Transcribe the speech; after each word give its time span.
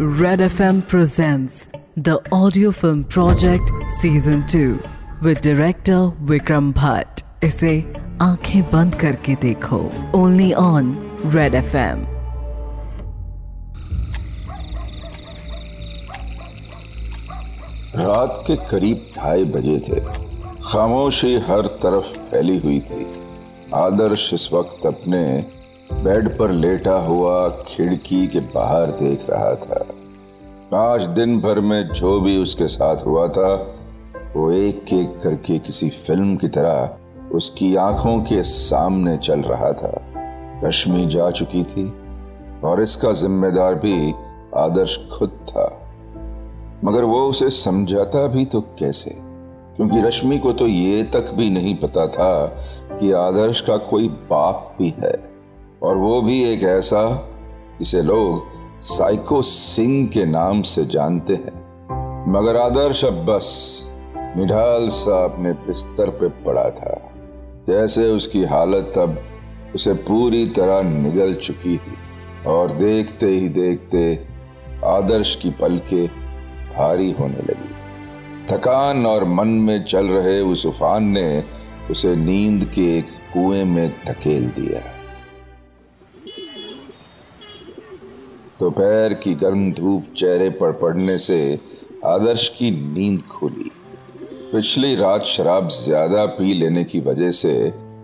Red 0.00 0.38
FM 0.38 0.86
presents 0.86 1.68
the 1.96 2.20
audio 2.30 2.70
film 2.70 3.02
project 3.02 3.72
season 4.00 4.46
2 4.46 4.78
with 5.22 5.40
director 5.40 6.12
Vikram 6.28 6.72
Bhatt. 6.72 7.24
इसे 7.44 7.72
आँखें 8.22 8.62
बंद 8.62 8.94
करके 8.94 9.34
देखो। 9.34 9.80
ओनली 10.14 10.52
ऑन 10.52 10.94
रेड 11.26 11.54
एफएम 11.54 12.06
रात 17.96 18.44
के 18.46 18.56
करीब 18.56 19.10
ढाई 19.16 19.44
बजे 19.44 19.78
थे। 19.78 20.00
खामोशी 20.70 21.34
हर 21.38 21.66
तरफ़ 21.66 22.18
फैली 22.30 22.58
हुई 22.58 22.80
थी। 22.80 23.06
आदर्श 23.74 24.30
इस 24.34 24.48
वक्त 24.52 24.86
अपने 24.86 25.58
बेड 25.92 26.28
पर 26.38 26.50
लेटा 26.52 26.92
हुआ 26.92 27.48
खिड़की 27.48 28.26
के 28.26 28.40
बाहर 28.40 28.86
देख 28.86 29.26
रहा 29.30 29.54
था। 29.54 29.84
आज 30.74 31.02
दिन 31.02 31.40
भर 31.40 31.60
में 31.60 31.88
जो 31.88 32.20
भी 32.20 32.36
उसके 32.36 32.66
साथ 32.66 33.06
हुआ 33.06 33.28
था, 33.28 33.74
वो 34.36 34.50
एक 34.50 34.84
एक 34.92 35.20
करके 35.20 35.58
किसी 35.58 35.88
फ़िल्म 35.88 36.36
की 36.36 36.48
तरह 36.48 36.96
उसकी 37.32 37.76
आँखों 37.76 38.18
के 38.18 38.42
सामने 38.42 39.16
चल 39.16 39.40
रहा 39.40 39.72
था। 39.72 40.04
रश्मि 40.64 41.06
जा 41.06 41.30
चुकी 41.30 41.64
थी 41.64 41.92
और 42.64 42.82
इसका 42.82 43.12
जिम्मेदार 43.12 43.74
भी 43.74 44.14
आदर्श 44.56 45.08
खुद 45.18 45.28
था। 45.28 45.92
मगर 46.84 47.04
वो 47.04 47.20
उसे 47.20 47.50
समझाता 47.50 48.26
भी 48.26 48.44
तो 48.44 48.60
कैसे? 48.60 49.10
क्योंकि 49.76 50.02
रश्मि 50.02 50.38
को 50.38 50.52
तो 50.52 50.66
ये 50.66 51.02
तक 51.02 51.30
भी 51.30 51.50
नहीं 51.50 51.74
पता 51.74 52.06
था 52.06 52.46
कि 53.00 53.12
आदर्श 53.12 53.60
का 53.60 53.76
कोई 53.76 54.08
बाप 54.08 54.76
भी 54.78 54.94
है। 55.04 55.30
और 55.82 55.96
वो 55.96 56.22
भी 56.22 56.44
एक 56.44 56.62
ऐसा, 56.62 57.28
जिसे 57.78 58.02
लोग 58.02 58.57
साइको 58.80 59.42
सिंह 59.42 60.08
के 60.08 60.26
नाम 60.26 60.62
से 60.62 60.84
जानते 60.84 61.34
हैं। 61.34 61.68
मगर 62.32 62.56
आदर्श 62.56 63.04
अब 63.04 63.26
बस 63.26 63.82
निढाल 64.36 64.88
सा 64.88 65.24
अपने 65.24 65.52
बिस्तर 65.52 66.10
पे 66.10 66.28
पड़ा 66.28 66.70
था। 66.70 67.12
जैसे 67.68 68.04
उसकी 68.04 68.44
हालत 68.44 68.92
अब 68.98 69.18
उसे 69.74 69.94
पूरी 69.94 70.46
तरह 70.46 70.82
निगल 70.82 71.34
चुकी 71.34 71.76
थी। 71.76 71.94
और 72.46 72.70
देखते 72.70 73.26
ही 73.26 73.48
देखते 73.48 74.24
आदर्श 74.84 75.36
की 75.36 75.50
पलके 75.50 76.06
भारी 76.76 77.12
होने 77.12 77.36
लगी। 77.36 77.74
थकान 78.50 79.06
और 79.06 79.24
मन 79.24 79.48
में 79.48 79.84
चल 79.84 80.06
रहे 80.06 80.40
उस 80.40 80.66
उफान 80.66 81.04
ने 81.04 81.44
उसे 81.90 82.16
नींद 82.16 82.64
के 82.64 82.98
एक 82.98 83.04
कुएँ 83.04 83.64
में 83.64 83.94
धकेल 84.06 84.48
दिया। 84.48 84.97
दोपहर 88.60 89.12
की 89.14 89.34
गर्म 89.34 89.70
धूप 89.72 90.04
चेहरे 90.16 90.48
पर 90.50 90.72
पड़ने 90.72 91.16
से 91.18 91.38
आदर्श 92.04 92.48
की 92.48 92.70
नींद 92.70 93.20
खुली। 93.22 93.70
पिछली 94.52 94.94
रात 94.96 95.24
शराब 95.24 95.68
ज़्यादा 95.74 96.24
पी 96.26 96.54
लेने 96.54 96.82
की 96.84 97.00
वजह 97.00 97.30
से 97.30 97.52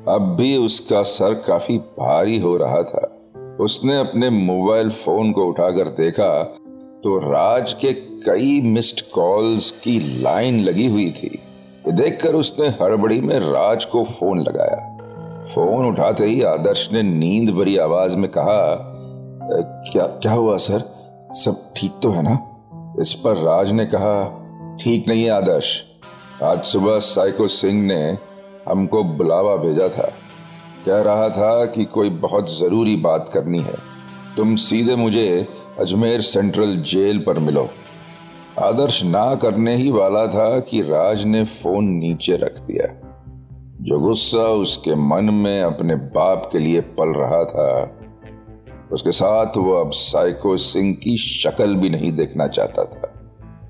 अब 0.09 0.35
भी 0.39 0.57
उसका 0.57 1.03
सर 1.03 1.35
काफ़ी 1.49 1.79
भारी 1.79 2.39
हो 2.39 2.57
रहा 2.57 2.83
था। 2.83 3.03
उसने 3.61 3.99
अपने 3.99 4.31
मोबाइल 4.31 4.91
फ़ोन 4.91 5.33
को 5.33 5.47
उठाकर 5.47 5.89
देखा 5.97 6.31
तो 7.05 7.19
राज 7.25 7.73
के 7.73 7.93
कई 8.23 8.61
मिस्ड 8.65 9.01
कॉल्स 9.15 9.71
की 9.85 9.99
लाइन 10.23 10.63
लगी 10.65 10.87
हुई 10.87 11.11
थी। 11.11 11.39
देखकर 11.93 12.35
उसने 12.35 12.69
हड़बड़ी 12.81 13.21
में 13.21 13.39
राज 13.41 13.85
को 13.85 14.05
फ़ोन 14.05 14.41
लगाया। 14.41 14.79
फ़ोन 15.45 15.87
उठाते 15.87 16.27
ही 16.27 16.43
आदर्श 16.49 16.89
ने 16.93 17.03
नींद 17.03 17.55
भरी 17.55 17.77
आवाज़ 17.77 18.17
में 18.17 18.31
कहा 18.31 18.91
क्या 19.53 20.07
क्या 20.07 20.33
हुआ, 20.33 20.57
सर? 20.57 20.83
सब 21.33 21.73
ठीक 21.77 21.93
तो 22.03 22.11
है 22.11 22.23
ना? 22.23 22.51
इस 23.01 23.13
पर 23.13 23.37
राज 23.37 23.73
ने 23.73 23.87
कहा, 23.87 24.41
ठीक 24.81 25.09
नहीं 25.09 25.25
है, 25.25 25.31
आदर्श। 25.31 25.83
आज 26.43 26.63
सुबह 26.63 26.99
साइको 26.99 27.49
सिंह 27.49 27.87
ने 27.87 28.19
हमको 28.69 29.05
बुलावा 29.05 29.57
भेजा 29.57 29.89
था। 29.89 30.13
कह 30.87 31.03
रहा 31.03 31.29
था 31.29 31.67
कि 31.67 31.85
कोई 31.85 32.11
बहुत 32.11 32.59
ज़रूरी 32.59 32.97
बात 32.97 33.31
करनी 33.35 33.61
है। 33.61 33.75
तुम 34.37 34.57
सीधे 34.57 34.95
मुझे 34.95 35.49
अजमेर 35.79 36.21
सेंट्रल 36.21 36.77
जेल 36.77 37.19
पर 37.19 37.39
मिलो। 37.39 37.69
आदर्श 38.61 39.05
ना 39.05 39.35
करने 39.35 39.77
ही 39.77 39.91
वाला 39.91 40.27
था 40.27 40.61
कि 40.61 40.83
राज 40.83 41.25
ने 41.25 41.45
फ़ोन 41.45 41.85
नीचे 41.85 42.37
रख 42.37 42.59
दिया। 42.59 43.11
जो 43.81 43.99
गुस्सा 43.99 44.39
उसके 44.39 44.95
मन 44.95 45.25
में 45.25 45.63
अपने 45.63 45.95
बाप 45.95 46.49
के 46.53 46.59
लिए 46.59 46.81
पल 46.81 47.09
रहा 47.09 47.45
था 47.45 47.99
उसके 48.95 49.13
साथ 49.13 49.57
वो 49.57 49.73
अब 49.73 49.93
साइको 49.93 50.57
सिंह 50.57 50.95
की 50.95 51.17
शक्ल 51.17 51.75
भी 51.75 51.89
नहीं 51.89 52.13
देखना 52.13 52.47
चाहता 52.49 52.85
था। 52.85 53.11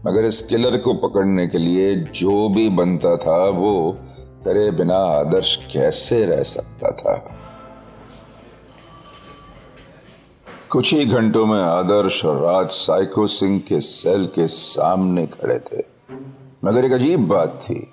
मगर 0.07 0.25
इस 0.25 0.43
किलर 0.43 0.77
को 0.77 0.95
पकड़ने 0.95 1.47
के 1.47 1.59
लिए 1.59 1.97
जो 1.97 2.49
भी 2.49 2.69
बनता 2.69 3.17
था, 3.17 3.45
वो 3.49 3.97
करे 4.45 4.71
बिना 4.71 4.97
आदर्श 4.97 5.57
कैसे 5.73 6.25
रह 6.25 6.43
सकता 6.43 6.91
था? 6.91 7.31
कुछ 10.71 10.95
ही 10.95 11.05
घंटों 11.07 11.47
में 11.47 11.61
आदर्श 11.61 12.25
और 12.25 12.37
राज 12.43 12.71
साइको 12.71 13.27
सिंह 13.27 13.59
के 13.59 13.81
सेल 13.81 14.27
के 14.27 14.49
सामने 14.49 15.27
खड़े 15.27 15.59
थे। 15.59 15.83
मगर 16.65 16.85
एक 16.85 16.93
अजीब 16.93 17.29
बात 17.29 17.59
थी। 17.62 17.93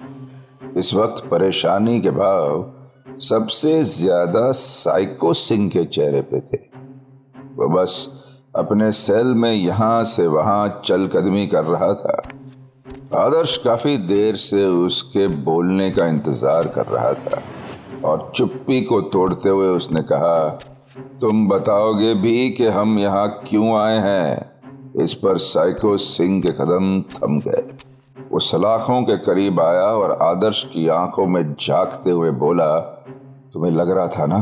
इस 0.78 0.94
वक्त 0.94 1.24
परेशानी 1.32 2.02
के 2.02 2.10
भाव 2.10 2.74
सबसे 3.20 3.84
ज़्यादा 3.84 4.52
साइको 4.52 5.34
सिंह 5.34 5.70
के 5.70 5.86
चेहरे 5.86 6.22
पे 6.22 6.40
थे। 6.40 6.71
बस 7.60 7.94
अपने 8.56 8.92
सेल 8.92 9.28
में 9.28 9.52
यहाँ 9.52 10.04
से 10.04 10.28
वहाँ 10.28 10.82
चल 10.86 11.08
कदमी 11.08 11.48
कर 11.48 11.64
रहा 11.64 11.94
था। 11.94 12.22
आदर्श 13.16 13.58
काफ़ी 13.58 13.98
देर 13.98 14.36
से 14.36 14.66
उसके 14.66 15.28
बोलने 15.44 15.90
का 15.92 16.06
इंतज़ार 16.06 16.68
कर 16.68 16.86
रहा 16.86 17.14
था 17.14 17.42
और 18.08 18.32
चुप्पी 18.36 18.82
को 18.82 19.02
तोड़ते 19.02 19.50
हुए 19.50 19.68
उसने 19.68 20.02
कहा, 20.02 20.50
तुम 21.22 21.48
बताओगे 21.50 22.14
भी 22.14 22.50
कि 22.50 22.68
हम 22.68 22.98
यहाँ 23.00 23.28
क्यों 23.48 23.78
आए 23.80 24.00
हैं? 24.00 24.52
इस 25.04 25.14
पर 25.14 25.38
साइको 25.38 25.98
सिंह 25.98 26.42
के 26.42 26.52
कदम 26.52 27.02
थम 27.02 27.40
गए। 27.40 27.64
वो 28.32 28.40
सलाखों 28.40 29.02
के 29.04 29.18
करीब 29.18 29.60
आया 29.60 29.86
और 29.86 30.18
आदर्श 30.22 30.64
की 30.64 30.88
आँखों 30.88 31.26
में 31.28 31.44
झांकते 31.54 32.12
हुए 32.12 32.32
बोला, 32.32 32.78
तुम्हें 33.54 33.72
लग 33.72 33.92
रहा 33.92 34.08
था 34.08 34.26
ना 34.26 34.40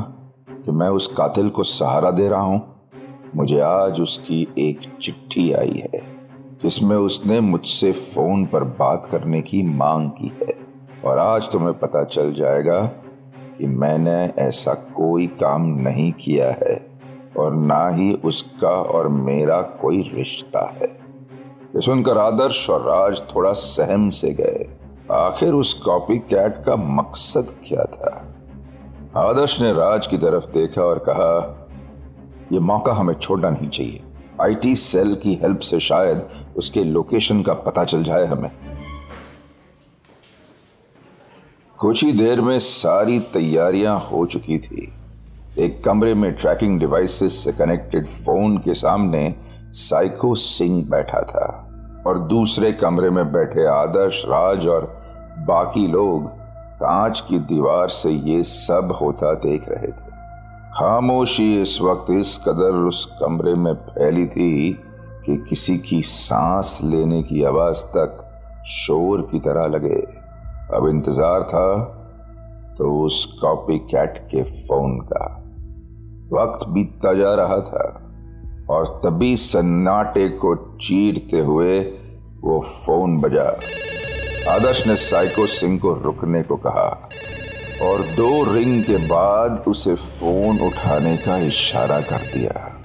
कि 0.50 0.72
मैं 0.72 0.90
उस 0.90 1.08
कातिल 1.08 1.50
को 1.50 1.64
सहारा 1.64 2.12
दे 2.12 2.28
रहा 2.30 2.42
हूँ? 2.42 2.79
मुझे 3.36 3.60
आज 3.60 4.02
उसकी 4.02 4.48
एक 4.58 4.80
चिट्ठी 5.02 5.52
आई 5.54 5.84
है, 5.94 6.02
जिसमें 6.64 6.96
उसने 6.96 7.40
मुझसे 7.40 7.92
फ़ोन 7.92 8.46
पर 8.46 8.64
बात 8.64 9.08
करने 9.12 9.42
की 9.42 9.62
मांग 9.64 10.10
की 10.10 10.32
है। 10.42 10.56
और 11.06 11.20
आज 11.20 11.52
तुम्हें 11.52 11.80
पता 11.80 12.04
चल 12.04 12.34
जाएगा 12.34 12.82
कि 13.58 13.68
मैंने 13.68 14.44
ऐसा 14.44 14.74
कोई 14.74 15.28
काम 15.28 15.62
नहीं 15.62 16.12
किया 16.12 16.50
है, 16.50 16.90
और 17.38 17.56
ना 17.56 17.90
ही 17.90 18.14
उसका 18.14 18.70
और 18.70 19.08
मेरा 19.08 19.62
कोई 19.62 20.12
रिश्ता 20.16 20.74
है। 20.76 21.00
ये 21.76 21.82
सुनकर 21.82 22.18
आदर्श 22.18 22.70
और 22.70 22.82
राज 22.82 23.22
थोड़ा 23.36 23.52
सहम 23.52 24.10
से 24.10 24.34
गए। 24.34 24.70
आखिर 25.12 25.54
उस 25.54 25.74
कॉपी 25.74 26.18
कैट 26.18 26.64
का 26.66 26.76
मकसद 26.76 27.48
क्या 27.68 27.84
था? 27.84 28.26
आदर्श 29.18 29.62
ने 29.62 29.74
राज 29.74 30.08
की 30.08 30.18
तरफ़ 30.18 30.46
देखा 30.46 30.82
और 30.82 31.00
कहा 31.00 31.59
यह 32.52 32.60
मौका 32.60 32.94
हमें 32.94 33.14
छोड़ना 33.14 33.50
नहीं 33.50 33.70
चाहिए। 33.70 34.04
आईटी 34.42 34.76
सेल 34.76 35.16
की 35.16 35.34
हेल्प 35.34 35.60
से 35.60 35.80
शायद 35.80 36.30
उसके 36.58 36.84
लोकेशन 36.84 37.42
का 37.42 37.54
पता 37.54 37.84
चल 37.84 38.04
जाए 38.04 38.26
हमें। 38.26 38.52
कुछ 41.78 42.04
ही 42.04 42.12
देर 42.12 42.42
में 42.42 42.60
सारी 42.60 43.20
तैयारियाँ 43.20 44.00
हो 44.00 44.26
चुकी 44.26 44.58
थी। 44.58 44.94
एक 45.60 45.84
कमरे 45.84 46.14
में 46.14 46.32
ट्रैकिंग 46.34 46.80
डिवाइसेस 46.80 47.44
से 47.44 47.52
कनेक्टेड 47.52 48.08
फ़ोन 48.08 48.58
के 48.58 48.74
सामने 48.74 49.36
साइको 49.72 50.36
सिंह 50.36 50.90
बैठा 50.90 51.22
था 51.22 51.48
और 52.08 52.20
दूसरे 52.20 52.72
कमरे 52.72 53.10
में 53.10 53.32
बैठे 53.32 53.68
आदर्श 53.68 54.24
राज 54.26 54.68
और 54.68 55.02
बाकी 55.40 55.88
लोग 55.88 56.28
कांच 56.80 57.20
की 57.30 57.40
दीवार 57.40 57.90
से 57.90 58.10
ये 58.10 58.44
सब 58.44 58.98
होता 59.02 59.34
देख 59.34 59.70
रहे 59.70 59.88
थे। 59.88 60.09
खामोशी 60.70 61.62
इस 61.62 61.78
वक्त 61.82 62.10
इस 62.12 62.38
कदर 62.38 62.76
उस 62.88 63.06
कमरे 63.22 63.54
में 63.56 63.74
फैली 63.74 64.26
थी 64.26 64.72
कि 65.26 65.38
किसी 65.50 65.78
की 65.78 66.02
सांस 66.02 66.80
लेने 66.84 67.22
की 67.24 67.44
आवाज़ 67.44 67.84
तक 67.88 68.18
शोर 68.68 69.22
की 69.22 69.40
तरह 69.40 69.66
लगे। 69.68 70.00
अब 70.78 70.88
इंतज़ार 70.90 71.44
था 71.44 71.68
तो 72.78 72.92
उस 73.06 73.26
कॉपी 73.42 73.78
कैट 73.86 74.18
के 74.32 74.44
फ़ोन 74.44 74.98
का। 75.12 75.26
वक्त 76.34 76.68
बीतता 76.68 77.14
जा 77.14 77.34
रहा 77.36 77.60
था 77.62 77.86
और 78.70 79.00
तभी 79.06 79.36
सन्नाटे 79.38 80.28
को 80.30 80.56
चीरते 80.82 81.40
हुए 81.40 81.80
वो 82.44 82.60
फ़ोन 82.62 83.18
बजा। 83.18 83.50
आदर्श 84.54 84.86
ने 84.88 84.96
साइको 84.96 85.46
सिंह 85.48 85.80
को 85.80 85.94
रुकने 85.94 86.44
को 86.44 86.56
कहा। 86.58 86.90
और 87.82 88.02
दो 88.02 88.54
रिंग 88.54 88.84
के 88.84 88.98
बाद 88.98 89.64
उसे 89.68 89.96
फ़ोन 89.96 90.60
उठाने 90.60 91.18
का 91.18 91.38
इशारा 91.38 92.02
कर 92.02 92.18
दिया। 92.18 92.82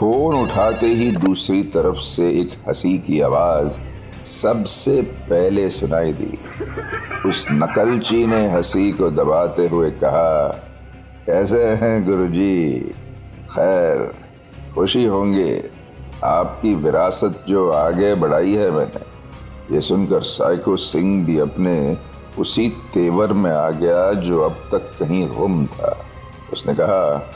फ़ोन 0.00 0.34
उठाते 0.34 0.86
ही 0.86 1.10
दूसरी 1.10 1.62
तरफ़ 1.62 1.96
से 1.96 2.30
एक 2.30 2.50
हँसी 2.68 2.98
की 2.98 3.20
आवाज़ 3.20 3.80
सबसे 4.22 5.02
पहले 5.02 5.70
सुनाई 5.70 6.12
दी। 6.12 6.38
उस 7.28 7.46
नकलची 7.52 8.26
ने 8.26 8.50
हँसी 8.50 8.92
को 8.92 9.10
दबाते 9.10 9.66
हुए 9.66 9.90
कहा, 9.90 10.48
कैसे 11.26 11.64
हैं 11.64 12.06
गुरुजी? 12.06 12.80
खैर, 13.50 14.14
खुशी 14.74 15.04
होंगे। 15.04 15.70
आपकी 16.24 16.74
विरासत 16.74 17.44
जो 17.48 17.70
आगे 17.70 18.14
बढ़ाई 18.14 18.54
है 18.54 18.70
मैंने, 18.70 19.00
ये 19.74 19.80
सुनकर 19.80 20.20
साइको 20.20 20.76
सिंह 20.76 21.26
भी 21.26 21.38
अपने 21.38 21.96
उसी 22.38 22.68
तेवर 22.68 23.32
में 23.32 23.50
आ 23.50 23.70
गया 23.70 24.12
जो 24.12 24.40
अब 24.40 24.52
तक 24.72 24.90
कहीं 24.98 25.28
गुम 25.28 25.66
था। 25.66 25.96
उसने 26.52 26.74
कहा, 26.74 27.32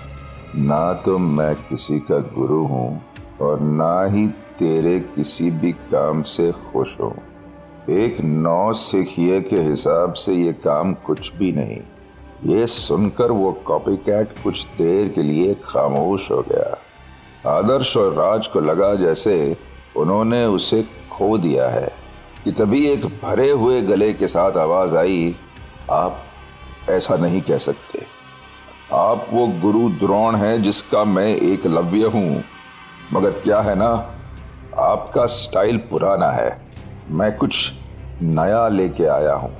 ना 0.56 0.93
तो 0.93 1.19
मैं 1.19 1.54
किसी 1.54 1.99
का 2.00 2.19
गुरु 2.19 2.64
हूँ 2.64 3.02
और 3.40 3.60
ना 3.60 4.04
ही 4.04 4.28
तेरे 4.58 5.00
किसी 5.00 5.50
भी 5.50 5.72
काम 5.72 6.22
से 6.22 6.52
खुश 6.52 6.96
हूँ। 7.00 7.14
एक 7.90 8.20
नौ 8.20 8.72
सिखिए 8.72 9.40
के 9.40 9.56
हिसाब 9.56 10.12
से 10.12 10.34
ये 10.34 10.52
काम 10.52 10.94
कुछ 10.94 11.32
भी 11.34 11.52
नहीं। 11.52 11.81
ये 12.55 12.66
सुनकर 12.66 13.31
वो 13.31 13.52
कॉपी 13.52 13.96
कैट 13.96 14.28
कुछ 14.43 14.66
देर 14.78 15.08
के 15.08 15.22
लिए 15.22 15.55
खामोश 15.55 16.31
हो 16.31 16.43
गया। 16.48 16.78
आदर्श 17.58 17.96
और 17.96 18.12
राज 18.12 18.46
को 18.46 18.60
लगा 18.60 18.94
जैसे 18.94 19.56
उन्होंने 19.96 20.46
उसे 20.46 20.82
खो 21.10 21.38
दिया 21.38 21.69
है। 21.69 22.01
कि 22.44 22.52
तभी 22.52 22.86
एक 22.86 23.06
भरे 23.22 23.50
हुए 23.50 23.80
गले 23.82 24.12
के 24.12 24.28
साथ 24.28 24.56
आवाज़ 24.56 24.96
आई, 24.96 25.36
आप 25.90 26.22
ऐसा 26.90 27.16
नहीं 27.16 27.42
कह 27.42 27.58
सकते। 27.58 28.06
आप 28.92 29.26
वो 29.32 29.46
गुरु 29.46 29.88
द्रोण 29.90 30.36
हैं 30.36 30.62
जिसका 30.62 31.04
मैं 31.04 31.26
एक 31.26 31.66
लव्य 31.66 32.06
हूँ। 32.06 32.42
मगर 33.12 33.30
क्या 33.30 33.60
है 33.60 33.74
ना, 33.74 33.90
आपका 34.78 35.26
स्टाइल 35.26 35.76
पुराना 35.78 36.30
है। 36.30 36.60
मैं 37.10 37.36
कुछ 37.36 37.72
नया 38.22 38.68
लेके 38.68 39.04
आया 39.04 39.34
हूँ, 39.34 39.52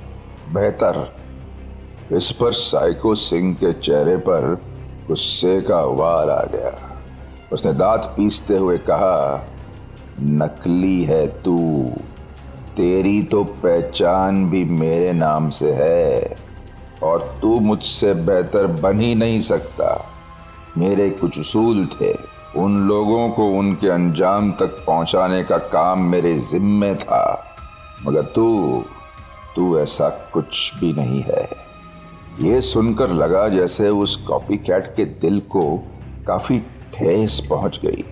बेहतर। 0.53 1.17
इस 2.11 2.31
पर 2.31 2.51
साइको 2.51 3.15
सिंह 3.15 3.53
के 3.53 3.73
चेहरे 3.73 4.17
पर 4.17 4.61
गुस्से 5.07 5.61
का 5.61 5.81
वार 5.81 6.29
आ 6.29 6.41
गया। 6.43 6.99
उसने 7.53 7.73
दांत 7.73 8.13
पीसते 8.17 8.57
हुए 8.57 8.77
कहा, 8.77 9.47
नकली 10.21 11.03
है 11.03 11.27
तू। 11.27 11.57
तेरी 12.75 13.21
तो 13.23 13.43
पहचान 13.43 14.45
भी 14.49 14.63
मेरे 14.65 15.11
नाम 15.13 15.49
से 15.49 15.71
है, 15.73 16.35
और 17.03 17.37
तू 17.41 17.59
मुझसे 17.59 18.13
बेहतर 18.13 18.67
बन 18.67 18.99
ही 18.99 19.13
नहीं 19.15 19.41
सकता। 19.41 19.89
मेरे 20.77 21.09
कुछ 21.09 21.39
उसूल 21.39 21.85
थे, 21.93 22.13
उन 22.55 22.77
लोगों 22.77 23.29
को 23.29 23.49
उनके 23.49 23.89
अंजाम 23.89 24.51
तक 24.51 24.83
पहुँचाने 24.87 25.43
का 25.43 25.57
काम 25.57 26.01
मेरे 26.01 26.37
जिम्मे 26.41 26.93
था। 26.95 27.23
मगर 28.05 28.23
तू 28.35 28.83
तू 29.55 29.77
ऐसा 29.79 30.09
कुछ 30.33 30.71
भी 30.79 30.91
नहीं 30.93 31.21
है। 31.21 31.47
ये 32.41 32.61
सुनकर 32.61 33.09
लगा 33.09 33.47
जैसे 33.49 33.89
उस 33.89 34.15
कॉपी 34.27 34.57
कैट 34.57 34.93
के 34.95 35.05
दिल 35.21 35.39
को 35.49 35.61
काफ़ी 36.27 36.59
ठेस 36.93 37.39
पहुँच 37.49 37.79
गई। 37.85 38.03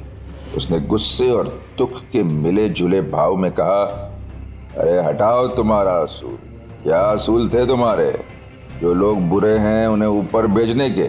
उसने 0.58 0.80
गुस्से 0.80 1.30
और 1.32 1.48
दुख 1.78 2.02
के 2.12 2.24
मिले 2.24 2.70
जुले 2.70 3.02
भाव 3.02 3.36
में 3.36 3.52
कहा 3.52 3.84
अरे 4.78 5.00
हटाओ 5.02 5.48
तुम्हारा 5.48 5.94
असूल। 5.94 6.38
क्या 6.84 7.00
असूल 7.02 7.50
थे 7.50 7.66
तुम्हारे? 7.68 8.12
जो 8.82 8.94
लोग 8.94 9.22
बुरे 9.30 9.58
हैं 9.58 9.88
उन्हें 9.88 10.10
ऊपर 10.10 10.48
भेजने 10.48 10.90
के। 10.90 11.08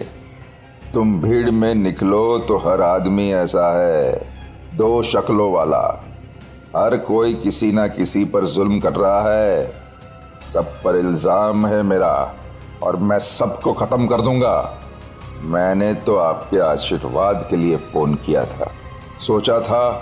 तुम 0.93 1.21
भीड़ 1.21 1.51
में 1.51 1.73
निकलो 1.75 2.37
तो 2.39 2.57
हर 2.57 2.81
आदमी 2.81 3.31
ऐसा 3.33 3.71
है, 3.77 4.13
दो 4.75 5.01
शक्लों 5.03 5.51
वाला। 5.53 5.81
हर 6.75 6.97
कोई 6.97 7.33
किसी 7.33 7.71
ना 7.71 7.87
किसी 7.87 8.23
पर 8.25 8.45
जुल्म 8.45 8.79
कर 8.79 8.93
रहा 8.93 9.21
है। 9.29 9.65
सब 10.43 10.71
पर 10.83 10.95
इल्ज़ाम 10.95 11.65
है 11.67 11.81
मेरा, 11.83 12.33
और 12.83 12.95
मैं 12.95 13.19
सबको 13.19 13.73
खत्म 13.73 14.07
कर 14.07 14.21
दूँगा। 14.21 14.79
मैंने 15.45 15.93
तो 15.93 16.15
आपके 16.15 16.59
आशीर्वाद 16.59 17.45
के 17.49 17.55
लिए 17.55 17.77
फ़ोन 17.77 18.15
किया 18.15 18.45
था। 18.45 18.71
सोचा 19.19 19.59
था 19.59 20.01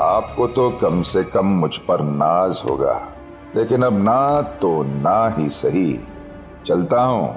आपको 0.00 0.46
तो 0.48 0.68
कम 0.80 1.00
से 1.02 1.22
कम 1.24 1.46
मुझ 1.56 1.76
पर 1.78 2.02
नाज 2.02 2.62
होगा, 2.64 2.94
लेकिन 3.56 3.82
अब 3.82 3.98
ना 3.98 4.40
तो 4.60 4.82
ना 4.82 5.34
ही 5.38 5.48
सही। 5.50 5.98
चलता 6.66 7.02
हूँ। 7.02 7.28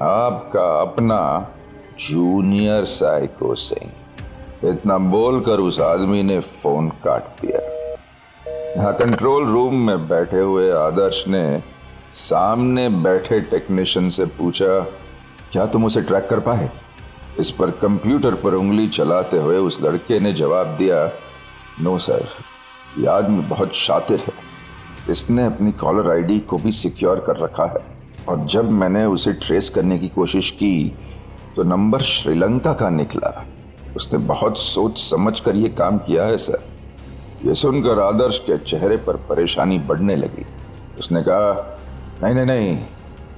आपका 0.00 0.66
अपना 0.80 1.20
जूनियर 2.00 2.84
साइको 2.84 3.54
सिंह 3.54 3.90
इतना 4.64 4.98
बोलकर 4.98 5.60
उस 5.60 5.80
आदमी 5.80 6.22
ने 6.22 6.38
फ़ोन 6.40 6.88
काट 7.04 7.26
दिया। 7.40 7.60
यहाँ 8.76 8.92
कंट्रोल 8.94 9.46
रूम 9.46 9.74
में 9.76 10.08
बैठे 10.08 10.40
हुए 10.40 10.70
आदर्श 10.72 11.24
ने 11.28 11.62
सामने 12.10 12.88
बैठे 12.88 13.40
टेक्नीशियन 13.40 14.08
से 14.10 14.24
पूछा, 14.38 14.78
क्या 15.52 15.66
तुम 15.66 15.84
उसे 15.84 16.00
ट्रैक 16.02 16.28
कर 16.28 16.40
पाए? 16.40 16.70
इस 17.38 17.50
पर 17.50 17.70
कंप्यूटर 17.80 18.34
पर 18.34 18.54
उंगली 18.54 18.86
चलाते 18.88 19.38
हुए 19.38 19.56
उस 19.58 19.80
लड़के 19.82 20.20
ने 20.20 20.32
जवाब 20.32 20.76
दिया 20.76 21.04
नो 21.80 21.96
सर 21.98 22.26
ये 22.98 23.06
आदमी 23.06 23.42
बहुत 23.48 23.74
शातिर 23.74 24.18
है। 24.18 24.32
इसने 25.10 25.44
अपनी 25.44 25.72
कॉलर 25.72 26.10
आईडी 26.10 26.38
को 26.40 26.56
भी 26.56 26.72
सिक्योर 26.72 27.20
कर 27.20 27.36
रखा 27.36 27.64
है। 27.66 27.84
और 28.28 28.44
जब 28.46 28.70
मैंने 28.70 29.04
उसे 29.06 29.32
ट्रेस 29.42 29.68
करने 29.68 29.98
की 29.98 30.08
कोशिश 30.08 30.50
की 30.52 30.92
तो 31.56 31.62
नंबर 31.64 32.02
श्रीलंका 32.02 32.72
का 32.72 32.90
निकला। 32.90 33.32
उसने 33.96 34.18
बहुत 34.26 34.58
सोच 34.58 34.98
समझ 35.00 35.38
कर 35.40 35.56
ये 35.56 35.68
काम 35.68 35.98
किया 35.98 36.24
है 36.24 36.36
सर 36.36 36.68
ये 37.44 37.54
सुनकर 37.54 37.98
आदर्श 37.98 38.38
के 38.38 38.58
चेहरे 38.60 38.96
पर 38.96 39.16
परेशानी 39.28 39.78
बढ़ने 39.80 40.16
लगी। 40.16 40.46
उसने 40.98 41.22
कहा, 41.22 41.78
नहीं 42.22 42.34
नहीं 42.34 42.46
नहीं, 42.46 42.78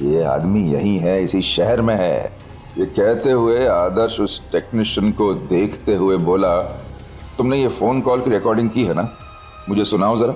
ये 0.02 0.23
आदमी 0.25 0.62
यही 0.73 0.96
है, 0.99 1.23
इसी 1.23 1.43
शहर 1.43 1.81
में 1.81 1.94
है। 1.96 2.32
ये 2.79 2.87
कहते 2.88 3.31
हुए 3.31 3.67
आदर्श 3.67 4.19
उस 4.20 4.40
टेक्नीशियन 4.52 5.12
को 5.12 5.32
देखते 5.34 5.94
हुए 5.94 6.17
बोला 6.19 6.55
तुमने 7.38 7.62
ये 7.62 7.69
फ़ोन 7.69 8.00
कॉल 8.00 8.20
की 8.20 8.31
रिकॉर्डिंग 8.31 8.70
की 8.70 8.84
है 8.84 8.94
ना? 8.94 9.19
मुझे 9.69 9.84
सुनाओ 9.84 10.19
जरा। 10.19 10.34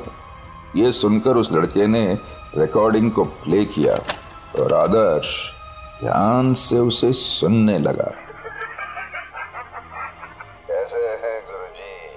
ये 0.76 0.92
सुनकर 0.92 1.36
उस 1.36 1.52
लड़के 1.52 1.86
ने 1.86 2.18
रिकॉर्डिंग 2.58 3.12
को 3.12 3.24
प्ले 3.24 3.64
किया 3.64 3.94
और 4.62 4.72
आदर्श 4.72 5.52
ध्यान 6.00 6.54
से 6.54 6.78
उसे 6.78 7.12
सुनने 7.12 7.78
लगा। 7.78 8.12
कैसे 10.68 10.96
हैं 10.96 11.42
गुरुजी? 11.42 12.08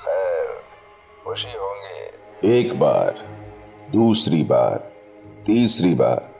खैर 0.00 0.46
खुशी 1.24 1.58
होंगे। 1.58 2.58
एक 2.58 2.80
बार 2.80 3.14
दूसरी 3.92 4.42
बार 4.42 4.92
तीसरी 5.46 5.94
बार 5.94 6.30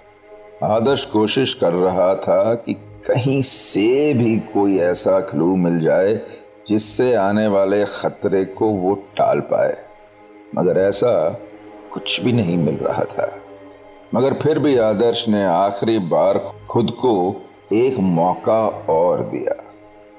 आदर्श 0.65 1.05
कोशिश 1.05 1.55
कर 1.55 1.73
रहा 1.73 2.15
था 2.15 2.55
कि 2.55 2.75
कहीं 3.09 3.43
से 3.43 4.15
भी 4.15 4.37
कोई 4.37 4.79
ऐसा 4.79 5.21
क्लू 5.21 5.57
मिल 5.57 5.81
जाए 5.81 6.21
जिससे 6.69 7.15
आने 7.15 7.47
वाले 7.47 7.85
खतरे 7.85 8.45
को 8.45 8.67
वो 8.67 8.95
टाल 8.95 9.41
पाए। 9.41 9.77
मगर 10.57 10.81
ऐसा 10.81 11.41
कुछ 11.93 12.21
भी 12.21 12.33
नहीं 12.33 12.57
मिल 12.57 12.75
रहा 12.75 13.05
था। 13.05 13.39
मगर 14.15 14.33
फिर 14.33 14.59
भी 14.59 14.79
आदर्श 14.79 15.29
ने 15.29 15.45
आखिरी 15.45 15.99
बार 15.99 16.53
खुद 16.71 16.91
को 16.91 17.43
एक 17.73 17.99
मौका 17.99 18.69
और 18.69 19.21
दिया। 19.21 19.65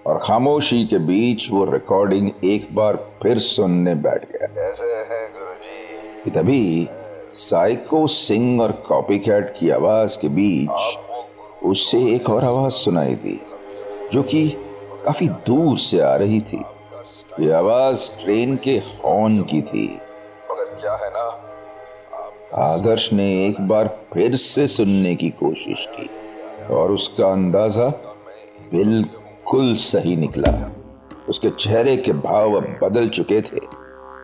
और 0.06 0.20
खामोशी 0.24 0.86
के 0.86 0.98
बीच 0.98 1.52
वो 1.52 1.66
रिकॉर्डिंग 1.66 2.32
एक 2.44 2.76
बार 2.76 3.08
फिर 3.24 3.40
सुनने 3.40 3.96
बैठ 3.96 4.32
गया। 4.32 4.62
हैं 4.62 5.32
गुरुजी। 5.32 6.32
तभी 6.32 6.90
साइको 7.32 8.08
सिंह 8.08 8.62
और 8.62 8.72
कॉपी 8.72 9.20
कैट 9.20 9.54
की 9.60 9.70
आवाज़ 9.70 10.20
के 10.20 10.28
बीच 10.28 11.00
उससे 11.64 12.16
एक 12.16 12.30
और 12.30 12.44
आवाज़ 12.44 12.72
सुनाई 12.72 13.14
दी 13.14 13.42
जो 14.14 14.24
कि 14.24 14.58
काफ़ी 15.06 15.28
दूर 15.28 15.78
से 15.78 16.00
आ 16.00 16.16
रही 16.16 16.40
थी। 16.42 16.64
ये 17.40 17.52
आवाज़ 17.52 18.10
ट्रेन 18.24 18.56
के 18.56 18.72
हॉर्न 18.72 19.42
की 19.44 19.62
थी। 19.62 20.02
मगर 20.52 20.64
क्या 20.82 20.94
है 20.96 21.10
ना? 21.10 21.26
आदर्श 22.54 23.14
ने 23.14 23.48
एक 23.48 23.62
बार 23.62 23.88
फिर 24.14 24.36
से 24.36 24.68
सुनने 24.68 25.16
की 25.16 25.30
कोशिश 25.30 25.88
की 25.92 26.10
और 26.74 26.92
उसका 26.92 27.28
अंदाज़ा 27.28 27.88
बिल्कुल 28.72 29.76
सही 29.76 30.16
निकला। 30.16 30.72
उसके 31.30 31.50
चेहरे 31.50 31.98
के 31.98 32.14
भाव 32.14 32.54
अब 32.54 32.80
बदल 32.84 33.10
चुके 33.10 33.42
थे। 33.42 33.60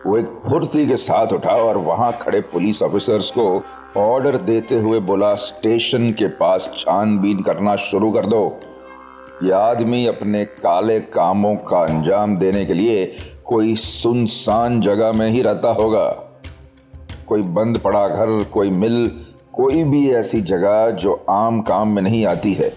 वो 0.06 0.18
एक 0.18 0.26
फुर्ती 0.48 0.86
के 0.86 0.96
साथ 0.96 1.32
उठा 1.32 1.54
और 1.54 1.76
वहाँ 1.76 2.12
खड़े 2.12 2.40
पुलिस 2.40 2.82
ऑफिसर्स 2.82 3.30
को 3.30 3.62
ऑर्डर 3.96 4.36
देते 4.36 4.78
हुए 4.78 5.00
बोला 5.00 5.34
स्टेशन 5.34 6.12
के 6.12 6.26
पास 6.26 6.70
छानबीन 6.76 7.42
करना 7.42 7.76
शुरू 7.76 8.12
कर 8.12 8.26
दो। 8.26 8.44
यह 9.44 9.56
आदमी 9.56 10.06
अपने 10.06 10.44
काले 10.44 11.00
कामों 11.00 11.56
का 11.56 11.84
अंजाम 11.84 12.36
देने 12.36 12.64
के 12.64 12.74
लिए 12.74 13.16
कोई 13.44 13.76
सुनसान 13.76 14.80
जगह 14.80 15.12
में 15.12 15.30
ही 15.30 15.42
रहता 15.42 15.68
होगा। 15.68 16.10
कोई 17.28 17.42
बंद 17.42 17.78
पड़ा 17.78 18.08
घर, 18.08 18.44
कोई 18.44 18.70
मिल, 18.70 19.20
कोई 19.52 19.84
भी 19.84 20.10
ऐसी 20.10 20.40
जगह 20.40 20.90
जो 20.90 21.26
आम 21.30 21.60
काम 21.62 21.88
में 21.88 22.02
नहीं 22.02 22.26
आती 22.26 22.52
है। 22.52 22.72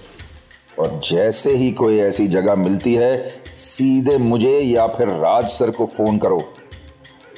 और 0.80 1.02
जैसे 1.10 1.52
ही 1.52 1.72
कोई 1.72 2.00
ऐसी 2.00 2.28
जगह 2.28 2.56
मिलती 2.56 2.94
है, 2.94 3.34
सीधे 3.54 4.18
मुझे 4.18 4.60
या 4.60 4.88
फिर 4.88 5.08
राज 5.08 5.50
सर 5.50 5.72
को 5.72 5.86
फ़ोन 5.86 6.18
करो। 6.18 6.44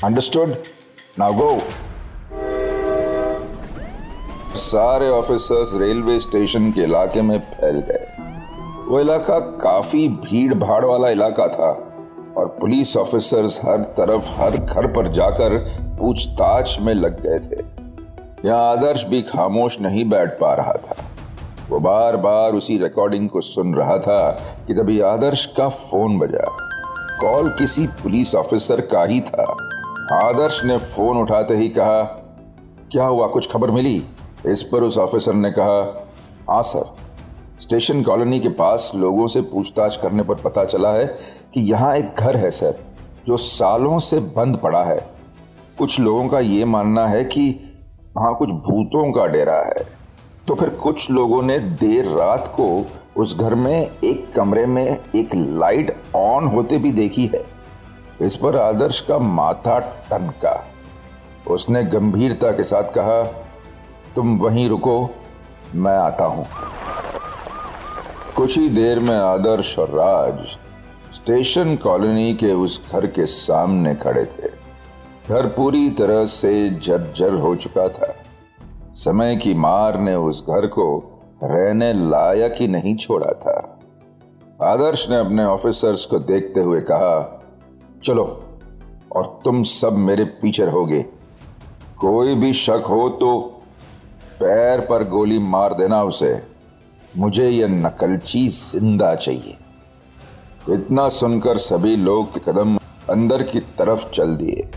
अंडरस्टूड 0.03 0.55
नाउ 1.19 1.33
गो 1.33 1.59
सारे 4.55 5.09
ऑफिसर्स 5.09 5.71
रेलवे 5.75 6.19
स्टेशन 6.19 6.71
के 6.71 6.81
इलाके 6.81 7.21
में 7.21 7.39
फैल 7.39 7.79
गए। 7.79 8.06
वो 8.87 8.99
इलाका 8.99 9.39
काफ़ी 9.39 10.09
भीड़ 10.09 10.53
भाड़ 10.53 10.85
वाला 10.85 11.09
इलाका 11.09 11.47
था 11.47 11.69
और 12.37 12.47
पुलिस 12.47 12.97
ऑफिसर्स 12.97 13.59
हर 13.65 13.77
तरफ़, 13.77 14.23
हर 14.29 14.57
घर 14.57 14.87
पर 14.87 15.07
जाकर 15.07 15.57
पूछताछ 15.99 16.79
में 16.81 16.93
लग 16.93 17.21
गए 17.21 17.39
थे। 17.39 17.65
यहाँ 18.45 18.71
आदर्श 18.71 19.03
भी 19.03 19.21
खामोश 19.21 19.81
नहीं 19.81 20.09
बैठ 20.09 20.39
पा 20.39 20.53
रहा 20.53 20.73
था। 20.73 20.95
वो 21.69 21.79
बार 21.79 22.17
बार 22.17 22.51
उसी 22.51 22.77
रिकॉर्डिंग 22.77 23.29
को 23.29 23.41
सुन 23.41 23.75
रहा 23.75 23.97
था 23.97 24.29
कि 24.67 24.73
तभी 24.73 25.01
आदर्श 25.01 25.45
का 25.45 25.69
फ़ोन 25.69 26.19
बजा। 26.19 26.45
कॉल 27.21 27.49
किसी 27.49 27.87
पुलिस 27.87 28.35
ऑफिसर 28.35 28.81
का 28.81 29.03
ही 29.03 29.21
था। 29.21 29.43
आदर्श 30.13 30.63
ने 30.63 30.77
फ़ोन 30.77 31.17
उठाते 31.17 31.55
ही 31.55 31.69
कहा, 31.69 32.03
क्या 32.91 33.05
हुआ? 33.05 33.27
कुछ 33.27 33.51
खबर 33.51 33.71
मिली? 33.71 34.03
इस 34.45 34.63
पर 34.63 34.83
उस 34.83 34.97
ऑफिसर 34.97 35.33
ने 35.33 35.51
कहा 35.51 36.07
हाँ 36.49 36.61
सर। 36.61 37.06
स्टेशन 37.61 38.03
कॉलोनी 38.03 38.39
के 38.39 38.49
पास 38.49 38.91
लोगों 38.95 39.27
से 39.27 39.41
पूछताछ 39.41 39.97
करने 39.97 40.23
पर 40.23 40.35
पता 40.35 40.65
चला 40.65 40.91
है 40.93 41.05
कि 41.53 41.61
यहाँ 41.61 41.95
एक 41.95 42.15
घर 42.19 42.37
है, 42.37 42.51
सर, 42.51 42.79
जो 43.27 43.37
सालों 43.37 43.99
से 43.99 44.19
बंद 44.19 44.57
पड़ा 44.57 44.83
है। 44.83 45.09
कुछ 45.77 45.99
लोगों 45.99 46.27
का 46.27 46.39
ये 46.39 46.65
मानना 46.65 47.07
है 47.07 47.23
कि 47.23 47.59
वहाँ 48.17 48.35
कुछ 48.35 48.49
भूतों 48.49 49.11
का 49.11 49.25
डेरा 49.25 49.57
है। 49.57 49.85
तो 50.47 50.55
फिर 50.55 50.69
कुछ 50.69 51.11
लोगों 51.11 51.41
ने 51.41 51.59
देर 51.59 52.05
रात 52.05 52.53
को 52.55 52.85
उस 53.17 53.37
घर 53.39 53.55
में 53.55 53.89
एक 54.03 54.31
कमरे 54.35 54.65
में 54.65 54.97
एक 55.15 55.29
लाइट 55.35 56.03
ऑन 56.15 56.47
होते 56.47 56.77
भी 56.77 56.91
देखी 56.91 57.25
है। 57.25 57.43
इस 58.21 58.35
पर 58.35 58.57
आदर्श 58.57 59.01
का 59.01 59.19
माथा 59.19 59.79
टनका। 59.79 60.67
उसने 61.47 61.83
गंभीरता 61.83 62.51
के 62.51 62.63
साथ 62.63 62.83
कहा, 62.83 63.23
तुम 64.15 64.37
वहीं 64.37 64.69
रुको, 64.69 65.09
मैं 65.75 65.97
आता 65.97 66.25
हूँ। 66.25 66.45
कुछ 68.37 68.57
ही 68.57 68.69
देर 68.69 68.99
में 68.99 69.17
आदर्श 69.17 69.79
और 69.79 69.89
राज 69.89 70.47
स्टेशन 71.13 71.75
कॉलोनी 71.75 72.33
के 72.33 72.53
उस 72.53 72.91
घर 72.91 73.07
के 73.07 73.25
सामने 73.25 73.95
खड़े 73.95 74.25
थे। 74.25 74.49
घर 75.29 75.47
पूरी 75.47 75.89
तरह 75.89 76.25
से 76.25 76.69
जर्जर 76.69 77.33
हो 77.33 77.55
चुका 77.55 77.87
था। 77.89 78.13
समय 78.93 79.35
की 79.35 79.53
मार 79.53 79.99
ने 79.99 80.15
उस 80.15 80.43
घर 80.47 80.67
को 80.67 81.19
रहने 81.43 81.93
लायक 81.93 82.55
ही 82.59 82.67
नहीं 82.67 82.95
छोड़ा 82.95 83.31
था। 83.33 83.79
आदर्श 84.63 85.09
ने 85.09 85.19
अपने 85.19 85.45
ऑफिसर्स 85.45 86.05
को 86.05 86.19
देखते 86.19 86.59
हुए 86.59 86.81
कहा, 86.81 87.43
चलो, 88.03 88.43
और 89.15 89.41
तुम 89.45 89.63
सब 89.63 89.93
मेरे 89.93 90.23
पीछे 90.23 90.65
रहोगे। 90.65 91.05
कोई 91.99 92.35
भी 92.35 92.53
शक 92.53 92.83
हो 92.89 93.09
तो 93.09 93.39
पैर 94.39 94.79
पर 94.79 95.03
गोली 95.03 95.39
मार 95.39 95.73
देना 95.73 96.03
उसे। 96.03 96.56
मुझे 97.17 97.49
यह 97.49 97.67
नकलची 97.67 98.47
ज़िंदा 98.47 99.13
चाहिए। 99.15 99.57
इतना 100.69 101.07
सुनकर 101.09 101.57
सभी 101.57 101.95
लोग 101.95 102.37
कदम 102.45 102.77
अंदर 103.09 103.43
की 103.43 103.59
तरफ़ 103.59 104.09
चल 104.09 104.35
दिए। 104.35 104.69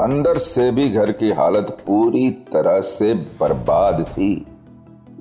अंदर 0.00 0.38
से 0.38 0.70
भी 0.70 0.88
घर 0.90 1.12
की 1.12 1.30
हालत 1.30 1.76
पूरी 1.86 2.30
तरह 2.52 2.80
से 2.80 3.12
बर्बाद 3.40 4.04
थी। 4.08 4.34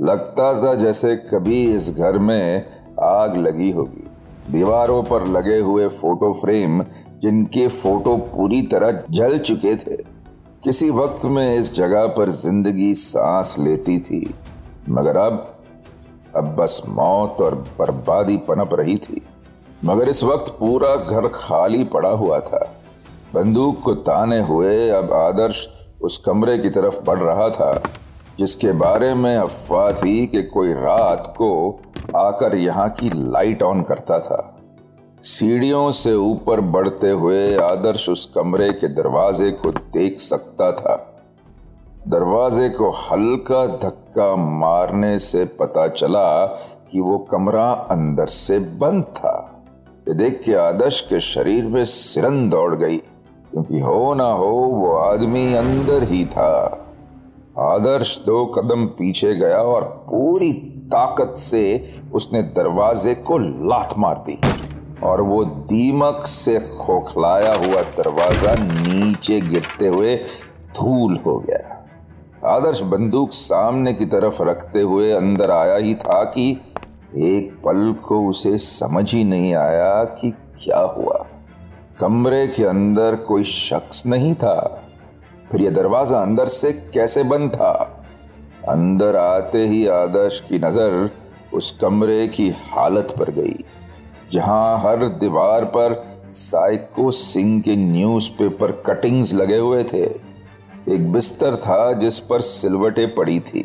लगता 0.02 0.54
था 0.64 0.74
जैसे 0.76 1.16
कभी 1.16 1.64
इस 1.76 1.90
घर 1.90 2.18
में 2.20 2.66
आग 3.04 3.38
लगी 3.38 3.72
होगी। 3.72 4.08
दीवारों 4.50 5.02
पर 5.04 5.28
लगे 5.28 5.60
हुए 5.60 5.88
फ़ोटो 5.88 6.34
फ्रेम, 6.34 6.84
जिनके 7.22 7.68
फ़ोटो 7.68 8.16
पूरी 8.18 8.62
तरह 8.62 9.04
जल 9.10 9.38
चुके 9.40 9.76
थे, 9.76 9.96
किसी 10.64 10.90
वक्त 10.90 11.26
में 11.26 11.58
इस 11.58 11.74
जगह 11.74 12.08
पर 12.08 12.30
ज़िंदगी 12.30 12.94
सांस 12.94 13.56
लेती 13.60 14.00
थी। 14.00 14.34
मगर 14.90 15.18
अब 15.18 15.51
अब 16.36 16.56
बस 16.56 16.82
मौत 16.90 17.42
और 17.42 17.56
बर्बादी 17.80 18.38
पनप 18.38 18.70
रही 18.74 18.98
थी। 18.98 19.22
मगर 19.86 20.10
इस 20.10 20.24
वक्त 20.24 20.52
पूरा 20.60 20.96
घर 20.96 21.28
खाली 21.28 21.84
पड़ा 21.84 22.10
हुआ 22.10 22.40
था। 22.40 22.76
बंदूक 23.34 23.82
को 23.82 23.96
ताने 23.96 24.42
हुए 24.42 24.90
अब 24.90 25.14
आदर्श 25.14 25.68
उस 26.02 26.18
कमरे 26.18 26.58
की 26.58 26.70
तरफ़ 26.70 27.00
बढ़ 27.04 27.20
रहा 27.20 27.50
था, 27.50 27.84
जिसके 28.40 28.72
बारे 28.72 29.14
में 29.14 29.38
अफवाह 29.38 29.92
थी 29.92 30.28
कि 30.28 30.44
कोई 30.44 30.74
रात 30.74 31.34
को 31.38 31.80
आकर 32.16 32.56
यहाँ 32.56 32.90
की 32.90 33.10
लाइट 33.10 33.64
ऑन 33.64 33.82
करता 33.82 34.20
था। 34.20 34.58
सीढ़ियों 35.22 35.92
से 35.92 36.14
ऊपर 36.14 36.62
बढ़ते 36.62 37.10
हुए 37.10 37.58
आदर्श 37.58 38.10
उस 38.10 38.32
कमरे 38.36 38.72
के 38.74 38.88
दरवाजे 38.88 39.52
को 39.52 39.72
देख 39.72 40.20
सकता 40.20 40.72
था। 40.72 41.11
दरवाजे 42.08 42.68
को 42.70 42.90
हल्का 42.92 43.66
धक्का 43.78 44.36
मारने 44.36 45.18
से 45.20 45.44
पता 45.60 45.88
चला 45.88 46.46
कि 46.92 47.00
वो 47.00 47.18
कमरा 47.32 47.70
अंदर 47.92 48.26
से 48.26 48.58
बंद 48.60 49.04
था। 49.18 49.34
ये 50.08 50.14
देख 50.14 50.42
के 50.46 50.54
आदर्श 50.54 51.02
के 51.02 51.20
शरीर 51.20 51.66
में 51.66 51.84
सिरन 51.86 52.50
दौड़ 52.50 52.76
गई, 52.76 52.98
क्योंकि 52.98 53.80
हो 53.80 54.14
ना 54.14 54.32
हो 54.32 54.50
वो 54.72 54.96
आदमी 54.98 55.54
अंदर 55.54 56.04
ही 56.04 56.24
था। 56.26 56.54
आदर्श 57.60 58.18
दो 58.26 58.46
कदम 58.46 58.86
पीछे 58.98 59.34
गया 59.36 59.58
और 59.58 59.84
पूरी 60.10 60.52
ताकत 60.94 61.36
से 61.40 61.64
उसने 62.14 62.42
दरवाजे 62.56 63.14
को 63.16 63.38
लात 63.70 63.94
मार 63.98 64.24
दी 64.30 64.40
और 65.04 65.22
वो 65.22 65.44
दीमक 65.46 66.26
से 66.26 66.60
खोखलाया 66.78 67.54
हुआ 67.56 67.82
दरवाज़ा 67.98 68.56
नीचे 68.62 69.40
गिरते 69.42 69.88
हुए 69.88 70.16
धूल 70.76 71.20
हो 71.26 71.38
गया। 71.40 71.78
आदर्श 72.42 72.80
बंदूक 72.82 73.32
सामने 73.32 73.94
की 73.94 74.06
तरफ़ 74.06 74.42
रखते 74.42 74.82
हुए 74.82 75.12
अंदर 75.12 75.52
आया 75.52 75.76
ही 75.76 75.94
था 75.96 76.24
कि 76.26 76.50
एक 77.24 77.52
पल 77.66 77.94
को 78.04 78.20
उसे 78.30 78.58
समझ 78.58 79.14
ही 79.14 79.24
नहीं 79.24 79.54
आया 79.56 80.04
कि 80.04 80.32
क्या 80.60 80.80
हुआ। 80.96 81.26
कमरे 82.00 82.46
के 82.48 82.64
अंदर 82.64 83.16
कोई 83.28 83.44
शख्स 83.44 84.06
नहीं 84.06 84.34
था। 84.36 84.56
फिर 85.52 85.62
यह 85.62 85.72
दरवाज़ा 85.72 86.22
अंदर 86.22 86.46
से 86.46 86.72
कैसे 86.94 87.24
बंद 87.24 87.52
था? 87.52 87.72
अंदर 88.70 89.16
आते 89.16 89.66
ही 89.68 89.86
आदर्श 89.88 90.40
की 90.40 90.60
नज़र 90.60 91.10
उस 91.54 91.72
कमरे 91.82 92.28
की 92.28 92.50
हालत 92.68 93.14
पर 93.20 93.32
गई, 93.32 93.56
जहाँ 94.32 94.78
हर 94.80 95.08
दीवार 95.20 95.66
पर 95.68 96.02
साइको 96.32 97.10
सिंह 97.12 97.60
के 97.62 97.76
न्यूज़पेपर 97.76 98.72
कटिंग्स 98.86 99.34
लगे 99.34 99.58
हुए 99.58 99.84
थे। 99.84 100.06
एक 100.90 101.12
बिस्तर 101.12 101.56
था 101.56 101.92
जिस 101.94 102.20
पर 102.20 102.42
सिलवटे 102.42 103.06
पड़ी 103.08 103.40
थी। 103.40 103.62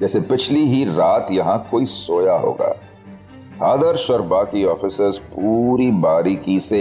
जैसे 0.00 0.20
पिछली 0.20 0.64
ही 0.66 0.84
रात 0.84 1.32
यहाँ 1.32 1.58
कोई 1.70 1.86
सोया 1.86 2.32
होगा। 2.32 2.74
आदर्श 3.62 4.10
और 4.10 4.22
बाकी 4.22 4.64
ऑफिसर्स 4.64 5.18
पूरी 5.18 5.90
बारीकी 5.90 6.58
से 6.60 6.80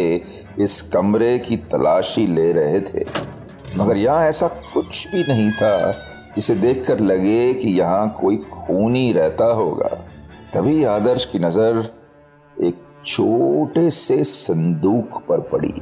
इस 0.59 0.81
कमरे 0.91 1.37
की 1.39 1.57
तलाशी 1.71 2.25
ले 2.27 2.51
रहे 2.51 2.79
थे। 2.81 3.05
मगर 3.77 3.97
यहाँ 3.97 4.27
ऐसा 4.27 4.47
कुछ 4.73 5.07
भी 5.07 5.23
नहीं 5.23 5.51
था 5.51 5.91
जिसे 6.35 6.55
देखकर 6.55 6.99
लगे 6.99 7.53
कि 7.53 7.69
यहाँ 7.69 8.17
कोई 8.21 8.37
खूनी 8.37 9.11
रहता 9.11 9.45
होगा। 9.45 9.89
तभी 10.53 10.83
आदर्श 10.83 11.25
की 11.25 11.39
नज़र 11.39 11.83
एक 12.57 12.83
छोटे 13.05 13.89
से 13.89 14.23
संदूक 14.23 15.21
पर 15.29 15.39
पड़ी। 15.39 15.73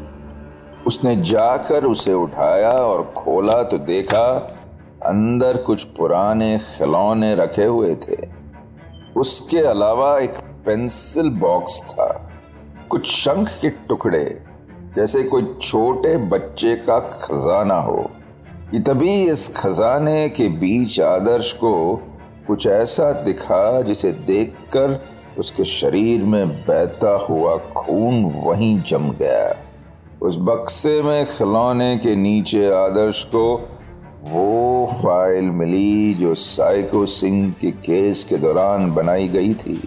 उसने 0.88 1.16
जाकर 1.16 1.84
उसे 1.84 2.14
उठाया 2.14 2.72
और 2.72 3.04
खोला 3.18 3.64
तो 3.64 3.78
देखा 3.78 4.26
अंदर 5.06 5.58
कुछ 5.58 5.84
पुराने 5.84 6.58
खिलौने 6.58 7.36
रखे 7.36 7.66
हुए 7.66 7.96
थे। 7.96 8.18
उसके 9.16 9.60
अलावा 9.60 10.20
एक 10.20 10.38
पेंसिल 10.66 11.30
बॉक्स 11.30 11.82
था, 11.82 12.32
कुछ 12.90 13.08
शंख 13.08 13.48
के 13.62 13.70
टुकड़े, 13.70 14.44
जैसे 14.96 15.24
कोई 15.24 15.56
छोटे 15.62 16.18
बच्चे 16.18 16.76
का 16.76 17.00
खजाना 17.00 17.80
हो। 17.80 18.10
कि 18.72 18.80
तभी 18.80 19.24
इस 19.24 19.58
खजाने 19.58 20.30
के 20.30 20.48
बीच 20.48 21.00
आदर्श 21.02 21.54
को 21.54 22.02
कुछ 22.48 22.68
ऐसा 22.68 23.12
दिखा 23.12 23.82
जिसे 23.82 24.12
देखकर 24.12 25.02
उसके 25.40 25.64
शरीर 25.64 26.24
में 26.24 26.50
बहता 26.50 27.18
हुआ 27.30 27.58
खून 27.58 28.26
वहीं 28.46 28.82
जम 28.82 29.12
गया। 29.12 29.67
उस 30.28 30.38
बक्से 30.40 31.02
में 31.02 31.26
खिलौने 31.26 31.96
के 31.98 32.16
नीचे 32.16 32.66
आदर्श 32.76 33.24
को 33.24 33.44
वो 34.24 34.86
फ़ाइल 34.94 35.46
मिली 35.52 36.14
जो 36.14 36.34
साइको 36.36 37.06
सिंह 37.06 37.52
के 37.52 37.72
केस 37.72 38.24
के 38.24 38.38
दौरान 38.38 38.92
बनाई 38.94 39.28
गई 39.28 39.54
थी। 39.54 39.80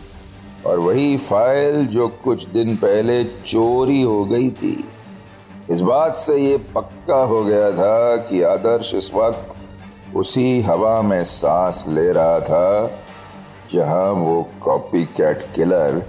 और 0.67 0.79
वही 0.79 1.17
फ़ाइल 1.17 1.87
जो 1.87 2.09
कुछ 2.25 2.47
दिन 2.49 2.77
पहले 2.77 3.23
चोरी 3.25 4.01
हो 4.03 4.25
गई 4.25 4.51
थी। 4.51 4.85
इस 5.71 5.81
बात 5.81 6.17
से 6.17 6.37
ये 6.39 6.57
पक्का 6.75 7.23
हो 7.25 7.45
गया 7.45 7.71
था 7.71 8.17
कि 8.17 8.43
आदर्श 8.43 8.95
इस 8.95 9.11
वक्त 9.15 10.17
उसी 10.17 10.61
हवा 10.61 11.01
में 11.03 11.23
सांस 11.25 11.85
ले 11.89 12.11
रहा 12.13 12.41
था, 12.41 12.91
जहाँ 13.73 14.11
वो 14.13 14.43
कॉपी 14.63 15.05
कैट 15.17 15.45
किलर 15.55 16.03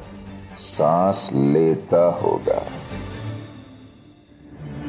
सांस 0.54 1.30
लेता 1.34 2.06
होगा। 2.24 2.62